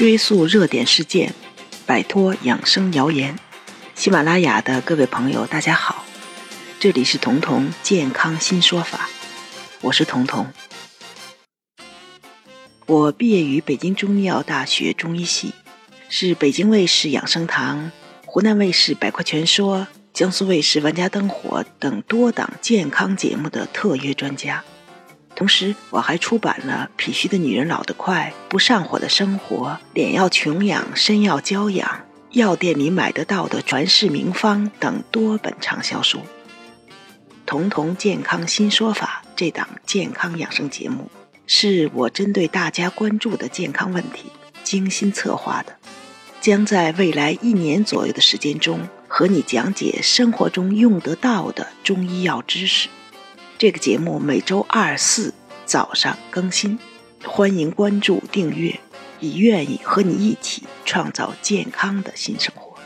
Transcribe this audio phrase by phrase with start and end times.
[0.00, 1.34] 追溯热点事件，
[1.84, 3.38] 摆脱养生谣言。
[3.94, 6.06] 喜马拉雅的各位朋友，大家好，
[6.78, 9.10] 这里是彤彤健康新说法，
[9.82, 10.46] 我是彤彤。
[12.86, 15.52] 我毕业于北京中医药大学中医系，
[16.08, 17.92] 是北京卫视养生堂、
[18.24, 24.64] 湖南卫视百科全说、江苏卫视万家灯火等多档健康节目的特约专家。
[25.40, 31.88] 同时，我还出版了《脾虚的女人老得快》《不上火的生活》《脸要穷养，身要娇养》
[32.38, 36.20] 《药店里买得到的传世名方》等多本畅销书。
[37.46, 41.10] 彤彤健康新说法这档健康养生节目，
[41.46, 44.26] 是我针对大家关注的健康问题
[44.62, 45.74] 精心策划的，
[46.42, 52.90] 将在未来一年左右的时间中，和你讲解生活中用得到的中医药知识。
[53.60, 55.34] 这个节目每周二四
[55.66, 56.78] 早上更新，
[57.22, 58.80] 欢迎关注订阅，
[59.20, 62.78] 以愿意和你一起创造健康的新生活。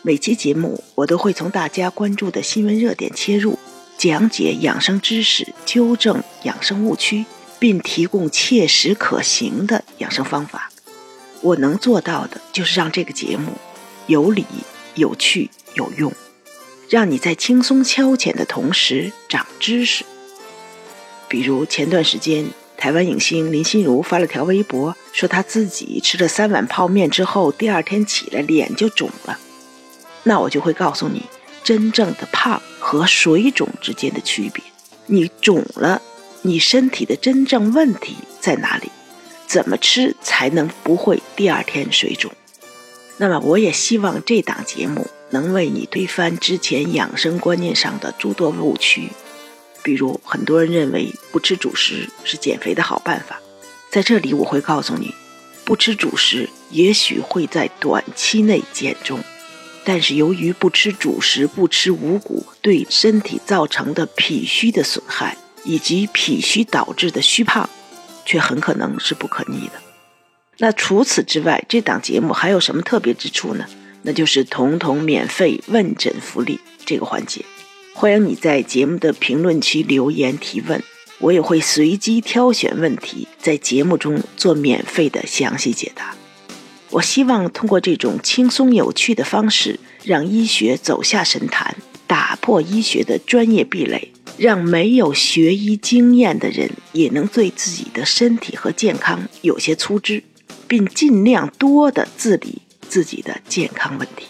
[0.00, 3.58] 每期节目我都会从大家关注的新闻热点切入，
[3.98, 7.26] 讲解养生知识，纠正养生误区，
[7.58, 10.72] 并提供切实可行的养生方法。
[11.42, 13.52] 我能做到的就是让这个节目
[14.06, 14.46] 有理、
[14.94, 16.10] 有趣、有用。
[16.88, 20.04] 让你在轻松消遣的同时长知识。
[21.28, 29.38] 比如前段时间，台湾影星林心如发了条微博，说她自己吃了三碗泡面之后，第二天起来脸就肿了。
[30.22, 31.22] 那我就会告诉你，
[31.64, 34.62] 真正的胖和水肿之间的区别。
[35.06, 36.00] 你肿了，
[36.42, 38.90] 你身体的真正问题在哪里？
[39.48, 42.32] 怎么吃才能不会第二天水肿？
[43.16, 45.06] 那么，我也希望这档节目。
[45.30, 49.08] 能为你推翻之前养生观念上的诸多误区，
[49.82, 53.40] 比如很多人认为不吃主食是减肥的好办法，
[53.90, 55.14] 在这里我会告诉你，
[55.64, 59.20] 不吃主食也许会在短期内减重，
[59.84, 67.68] 但是由于不吃主食、不吃五谷对身体造成的脾虚的损害，以及脾虚导致的虚胖，
[68.24, 69.72] 却很可能是不可逆的。
[70.58, 73.66] 那除此之外，这档节目还有什么特别之处呢？
[74.06, 77.44] 那就是彤彤免费问诊福利这个环节，
[77.92, 80.80] 欢迎你在节目的评论区留言提问，
[81.18, 86.14] 我也会随机挑选问题，在节目中做免费的详细解答。
[86.90, 91.74] 我希望通过这种轻松有趣的方式，让医学走下神坛，
[92.06, 100.22] 打破医学的专业壁垒，让没有学医经验的人也能对自己的身体和健康有些粗知，
[100.68, 102.62] 并尽量多的自理。
[102.96, 104.26] 自己的健康问题。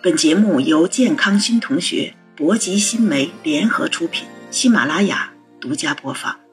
[0.00, 6.45] 本节目由健康新同学、博吉新媒联合出品，喜马拉雅独家播放。